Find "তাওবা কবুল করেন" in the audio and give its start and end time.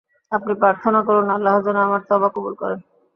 2.09-2.79